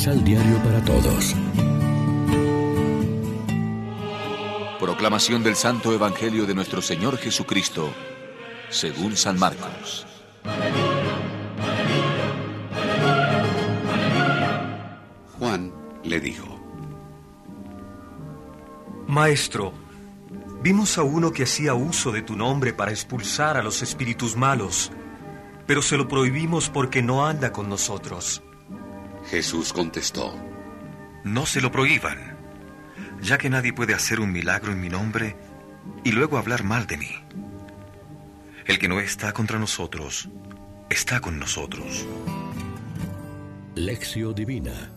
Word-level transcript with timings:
Misal 0.00 0.24
Diario 0.24 0.56
para 0.62 0.82
Todos. 0.82 1.36
Proclamación 4.80 5.42
del 5.42 5.56
Santo 5.56 5.92
Evangelio 5.92 6.46
de 6.46 6.54
nuestro 6.54 6.80
Señor 6.80 7.18
Jesucristo, 7.18 7.92
según 8.70 9.14
San 9.14 9.38
Marcos. 9.38 10.06
Juan 15.38 15.70
le 16.02 16.18
dijo, 16.18 16.58
Maestro, 19.06 19.74
vimos 20.62 20.96
a 20.96 21.02
uno 21.02 21.30
que 21.30 21.42
hacía 21.42 21.74
uso 21.74 22.10
de 22.10 22.22
tu 22.22 22.36
nombre 22.36 22.72
para 22.72 22.90
expulsar 22.90 23.58
a 23.58 23.62
los 23.62 23.82
espíritus 23.82 24.34
malos, 24.34 24.90
pero 25.66 25.82
se 25.82 25.98
lo 25.98 26.08
prohibimos 26.08 26.70
porque 26.70 27.02
no 27.02 27.26
anda 27.26 27.52
con 27.52 27.68
nosotros. 27.68 28.42
Jesús 29.30 29.72
contestó, 29.72 30.34
No 31.22 31.46
se 31.46 31.60
lo 31.60 31.70
prohíban, 31.70 32.18
ya 33.22 33.38
que 33.38 33.48
nadie 33.48 33.72
puede 33.72 33.94
hacer 33.94 34.18
un 34.18 34.32
milagro 34.32 34.72
en 34.72 34.80
mi 34.80 34.88
nombre 34.88 35.36
y 36.02 36.10
luego 36.10 36.36
hablar 36.36 36.64
mal 36.64 36.88
de 36.88 36.96
mí. 36.96 37.10
El 38.66 38.80
que 38.80 38.88
no 38.88 38.98
está 38.98 39.32
contra 39.32 39.60
nosotros, 39.60 40.28
está 40.88 41.20
con 41.20 41.38
nosotros. 41.38 42.04
Lección 43.76 44.34
Divina. 44.34 44.90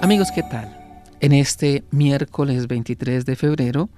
Amigos, 0.00 0.28
¿qué 0.34 0.42
tal? 0.44 1.02
En 1.20 1.32
este 1.32 1.84
miércoles 1.90 2.68
23 2.68 3.26
de 3.26 3.36
febrero, 3.36 3.90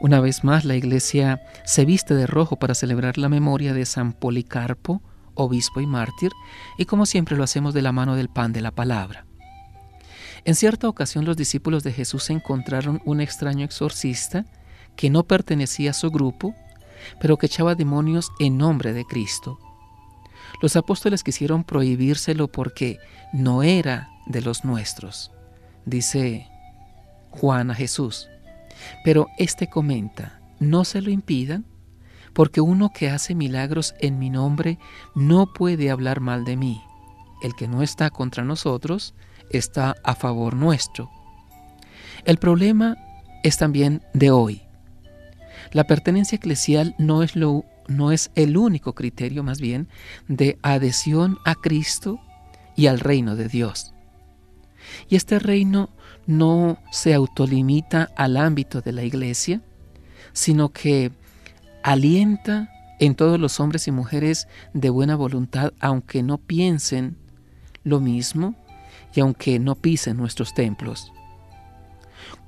una 0.00 0.20
vez 0.20 0.44
más 0.44 0.64
la 0.64 0.76
iglesia 0.76 1.42
se 1.64 1.84
viste 1.84 2.14
de 2.14 2.28
rojo 2.28 2.60
para 2.60 2.76
celebrar 2.76 3.18
la 3.18 3.28
memoria 3.28 3.74
de 3.74 3.86
San 3.86 4.12
Policarpo, 4.12 5.02
obispo 5.34 5.80
y 5.80 5.86
mártir, 5.86 6.32
y 6.78 6.84
como 6.84 7.06
siempre 7.06 7.36
lo 7.36 7.44
hacemos 7.44 7.74
de 7.74 7.82
la 7.82 7.92
mano 7.92 8.16
del 8.16 8.28
pan 8.28 8.52
de 8.52 8.60
la 8.60 8.70
palabra. 8.70 9.26
En 10.44 10.54
cierta 10.54 10.88
ocasión 10.88 11.24
los 11.24 11.36
discípulos 11.36 11.84
de 11.84 11.92
Jesús 11.92 12.28
encontraron 12.30 13.00
un 13.04 13.20
extraño 13.20 13.64
exorcista 13.64 14.44
que 14.96 15.08
no 15.08 15.24
pertenecía 15.24 15.90
a 15.90 15.94
su 15.94 16.10
grupo, 16.10 16.54
pero 17.20 17.36
que 17.36 17.46
echaba 17.46 17.74
demonios 17.74 18.30
en 18.40 18.58
nombre 18.58 18.92
de 18.92 19.04
Cristo. 19.04 19.58
Los 20.60 20.76
apóstoles 20.76 21.22
quisieron 21.22 21.64
prohibírselo 21.64 22.48
porque 22.48 22.98
no 23.32 23.62
era 23.62 24.10
de 24.26 24.42
los 24.42 24.64
nuestros, 24.64 25.32
dice 25.84 26.46
Juan 27.30 27.70
a 27.70 27.74
Jesús. 27.74 28.28
Pero 29.04 29.28
éste 29.38 29.68
comenta, 29.68 30.40
no 30.60 30.84
se 30.84 31.02
lo 31.02 31.10
impidan, 31.10 31.64
porque 32.32 32.60
uno 32.60 32.90
que 32.94 33.10
hace 33.10 33.34
milagros 33.34 33.94
en 34.00 34.18
mi 34.18 34.30
nombre 34.30 34.78
no 35.14 35.52
puede 35.52 35.90
hablar 35.90 36.20
mal 36.20 36.44
de 36.44 36.56
mí. 36.56 36.82
El 37.42 37.54
que 37.54 37.68
no 37.68 37.82
está 37.82 38.10
contra 38.10 38.44
nosotros 38.44 39.14
está 39.50 39.96
a 40.04 40.14
favor 40.14 40.54
nuestro. 40.54 41.10
El 42.24 42.38
problema 42.38 42.96
es 43.42 43.58
también 43.58 44.02
de 44.14 44.30
hoy. 44.30 44.62
La 45.72 45.84
pertenencia 45.84 46.36
eclesial 46.36 46.94
no 46.98 47.22
es, 47.22 47.34
lo, 47.34 47.64
no 47.88 48.12
es 48.12 48.30
el 48.34 48.56
único 48.56 48.94
criterio 48.94 49.42
más 49.42 49.60
bien 49.60 49.88
de 50.28 50.58
adhesión 50.62 51.38
a 51.44 51.54
Cristo 51.54 52.20
y 52.76 52.86
al 52.86 53.00
reino 53.00 53.36
de 53.36 53.48
Dios. 53.48 53.92
Y 55.08 55.16
este 55.16 55.38
reino 55.38 55.90
no 56.26 56.78
se 56.90 57.14
autolimita 57.14 58.08
al 58.16 58.36
ámbito 58.36 58.80
de 58.80 58.92
la 58.92 59.02
iglesia, 59.02 59.62
sino 60.32 60.70
que 60.70 61.12
alienta 61.82 62.70
en 62.98 63.14
todos 63.14 63.40
los 63.40 63.58
hombres 63.60 63.88
y 63.88 63.90
mujeres 63.90 64.48
de 64.74 64.90
buena 64.90 65.16
voluntad, 65.16 65.72
aunque 65.80 66.22
no 66.22 66.38
piensen 66.38 67.16
lo 67.84 68.00
mismo 68.00 68.54
y 69.14 69.20
aunque 69.20 69.58
no 69.58 69.74
pisen 69.74 70.16
nuestros 70.16 70.54
templos. 70.54 71.12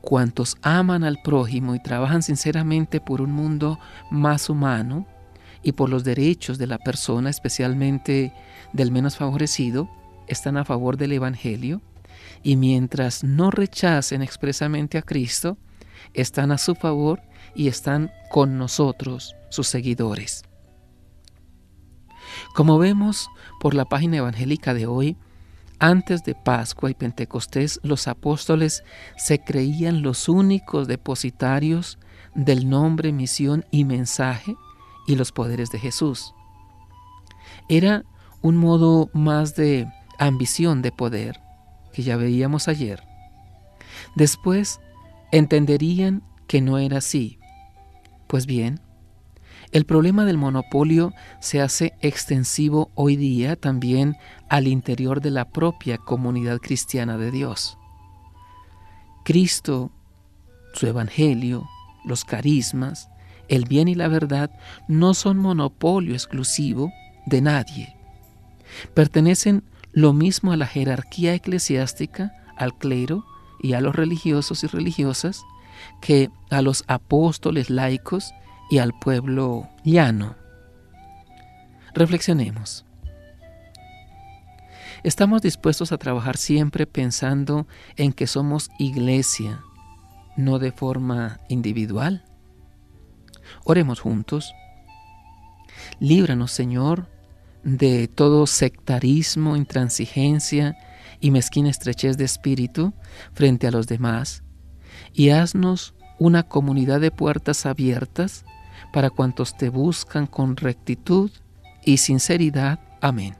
Cuantos 0.00 0.56
aman 0.62 1.02
al 1.02 1.20
prójimo 1.22 1.74
y 1.74 1.80
trabajan 1.80 2.22
sinceramente 2.22 3.00
por 3.00 3.20
un 3.20 3.32
mundo 3.32 3.78
más 4.10 4.48
humano 4.50 5.06
y 5.62 5.72
por 5.72 5.88
los 5.88 6.04
derechos 6.04 6.58
de 6.58 6.66
la 6.66 6.78
persona, 6.78 7.30
especialmente 7.30 8.32
del 8.72 8.92
menos 8.92 9.16
favorecido, 9.16 9.88
están 10.28 10.56
a 10.56 10.64
favor 10.64 10.96
del 10.96 11.12
Evangelio 11.12 11.80
y 12.42 12.56
mientras 12.56 13.24
no 13.24 13.50
rechacen 13.50 14.22
expresamente 14.22 14.98
a 14.98 15.02
Cristo, 15.02 15.56
están 16.12 16.52
a 16.52 16.58
su 16.58 16.74
favor 16.74 17.22
y 17.54 17.68
están 17.68 18.10
con 18.30 18.58
nosotros, 18.58 19.34
sus 19.48 19.66
seguidores. 19.68 20.42
Como 22.54 22.78
vemos 22.78 23.28
por 23.60 23.74
la 23.74 23.84
página 23.84 24.18
evangélica 24.18 24.74
de 24.74 24.86
hoy, 24.86 25.16
antes 25.78 26.22
de 26.24 26.34
Pascua 26.34 26.90
y 26.90 26.94
Pentecostés, 26.94 27.80
los 27.82 28.08
apóstoles 28.08 28.84
se 29.16 29.40
creían 29.40 30.02
los 30.02 30.28
únicos 30.28 30.86
depositarios 30.86 31.98
del 32.34 32.68
nombre, 32.68 33.12
misión 33.12 33.64
y 33.70 33.84
mensaje 33.84 34.56
y 35.06 35.16
los 35.16 35.32
poderes 35.32 35.70
de 35.70 35.78
Jesús. 35.78 36.34
Era 37.68 38.04
un 38.40 38.56
modo 38.56 39.10
más 39.12 39.56
de 39.56 39.86
ambición 40.18 40.82
de 40.82 40.92
poder, 40.92 41.40
que 41.92 42.02
ya 42.02 42.16
veíamos 42.16 42.68
ayer. 42.68 43.02
Después 44.16 44.80
entenderían 45.34 46.22
que 46.46 46.60
no 46.60 46.78
era 46.78 46.98
así. 46.98 47.38
Pues 48.28 48.46
bien, 48.46 48.80
el 49.72 49.84
problema 49.84 50.24
del 50.24 50.38
monopolio 50.38 51.12
se 51.40 51.60
hace 51.60 51.94
extensivo 52.00 52.92
hoy 52.94 53.16
día 53.16 53.56
también 53.56 54.16
al 54.48 54.68
interior 54.68 55.20
de 55.20 55.32
la 55.32 55.50
propia 55.50 55.98
comunidad 55.98 56.58
cristiana 56.58 57.18
de 57.18 57.32
Dios. 57.32 57.76
Cristo, 59.24 59.90
su 60.72 60.86
Evangelio, 60.86 61.68
los 62.04 62.24
carismas, 62.24 63.08
el 63.48 63.64
bien 63.64 63.88
y 63.88 63.96
la 63.96 64.06
verdad 64.06 64.50
no 64.86 65.14
son 65.14 65.38
monopolio 65.38 66.14
exclusivo 66.14 66.92
de 67.26 67.40
nadie. 67.40 67.96
Pertenecen 68.94 69.64
lo 69.90 70.12
mismo 70.12 70.52
a 70.52 70.56
la 70.56 70.66
jerarquía 70.66 71.34
eclesiástica, 71.34 72.32
al 72.56 72.78
clero 72.78 73.24
y 73.64 73.72
a 73.72 73.80
los 73.80 73.96
religiosos 73.96 74.62
y 74.62 74.66
religiosas, 74.66 75.46
que 76.02 76.30
a 76.50 76.60
los 76.60 76.84
apóstoles 76.86 77.70
laicos 77.70 78.34
y 78.70 78.76
al 78.76 78.92
pueblo 78.92 79.70
llano. 79.84 80.36
Reflexionemos. 81.94 82.84
Estamos 85.02 85.40
dispuestos 85.40 85.92
a 85.92 85.96
trabajar 85.96 86.36
siempre 86.36 86.86
pensando 86.86 87.66
en 87.96 88.12
que 88.12 88.26
somos 88.26 88.68
iglesia, 88.78 89.62
no 90.36 90.58
de 90.58 90.70
forma 90.70 91.40
individual. 91.48 92.22
Oremos 93.64 93.98
juntos. 93.98 94.52
Líbranos, 96.00 96.52
Señor, 96.52 97.08
de 97.62 98.08
todo 98.08 98.46
sectarismo, 98.46 99.56
intransigencia 99.56 100.76
y 101.20 101.30
mezquina 101.30 101.70
estrechez 101.70 102.16
de 102.16 102.24
espíritu 102.24 102.92
frente 103.32 103.66
a 103.66 103.70
los 103.70 103.86
demás, 103.86 104.42
y 105.12 105.30
haznos 105.30 105.94
una 106.18 106.44
comunidad 106.44 107.00
de 107.00 107.10
puertas 107.10 107.66
abiertas 107.66 108.44
para 108.92 109.10
cuantos 109.10 109.56
te 109.56 109.68
buscan 109.68 110.26
con 110.26 110.56
rectitud 110.56 111.30
y 111.84 111.98
sinceridad. 111.98 112.78
Amén. 113.00 113.36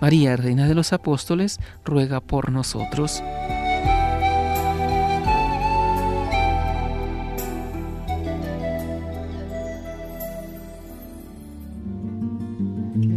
María, 0.00 0.36
Reina 0.36 0.66
de 0.66 0.74
los 0.74 0.92
Apóstoles, 0.92 1.58
ruega 1.84 2.20
por 2.20 2.50
nosotros. 2.50 3.22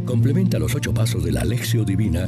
Complementa 0.06 0.58
los 0.58 0.74
ocho 0.74 0.94
pasos 0.94 1.24
de 1.24 1.32
la 1.32 1.42
Alexio 1.42 1.84
Divina 1.84 2.28